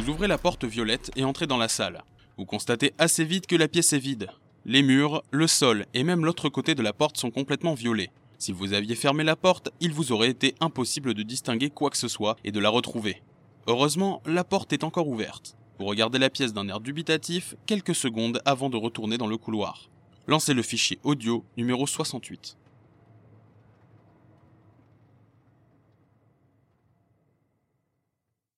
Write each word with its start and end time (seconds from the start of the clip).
Vous 0.00 0.08
ouvrez 0.08 0.28
la 0.28 0.38
porte 0.38 0.64
violette 0.64 1.10
et 1.14 1.24
entrez 1.24 1.46
dans 1.46 1.58
la 1.58 1.68
salle. 1.68 2.02
Vous 2.38 2.46
constatez 2.46 2.94
assez 2.96 3.22
vite 3.22 3.46
que 3.46 3.54
la 3.54 3.68
pièce 3.68 3.92
est 3.92 3.98
vide. 3.98 4.30
Les 4.64 4.80
murs, 4.80 5.22
le 5.30 5.46
sol 5.46 5.84
et 5.92 6.04
même 6.04 6.24
l'autre 6.24 6.48
côté 6.48 6.74
de 6.74 6.80
la 6.80 6.94
porte 6.94 7.18
sont 7.18 7.30
complètement 7.30 7.74
violets. 7.74 8.10
Si 8.38 8.50
vous 8.50 8.72
aviez 8.72 8.94
fermé 8.94 9.24
la 9.24 9.36
porte, 9.36 9.68
il 9.78 9.92
vous 9.92 10.12
aurait 10.12 10.30
été 10.30 10.54
impossible 10.60 11.12
de 11.12 11.22
distinguer 11.22 11.68
quoi 11.68 11.90
que 11.90 11.98
ce 11.98 12.08
soit 12.08 12.38
et 12.44 12.50
de 12.50 12.60
la 12.60 12.70
retrouver. 12.70 13.20
Heureusement, 13.66 14.22
la 14.24 14.42
porte 14.42 14.72
est 14.72 14.84
encore 14.84 15.06
ouverte. 15.06 15.54
Vous 15.78 15.84
regardez 15.84 16.18
la 16.18 16.30
pièce 16.30 16.54
d'un 16.54 16.68
air 16.68 16.80
dubitatif 16.80 17.54
quelques 17.66 17.94
secondes 17.94 18.40
avant 18.46 18.70
de 18.70 18.78
retourner 18.78 19.18
dans 19.18 19.26
le 19.26 19.36
couloir. 19.36 19.90
Lancez 20.26 20.54
le 20.54 20.62
fichier 20.62 20.98
audio 21.04 21.44
numéro 21.58 21.86
68. 21.86 22.56